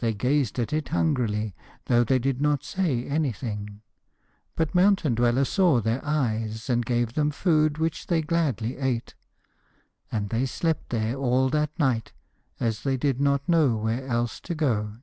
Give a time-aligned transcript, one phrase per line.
[0.00, 1.54] They gazed at it hungrily,
[1.86, 3.80] though they did not say anything,
[4.56, 9.14] but Mountain Dweller saw their eyes and gave them food which they gladly ate;
[10.12, 12.12] and they slept there all that night,
[12.60, 14.98] as they did not know where else to go.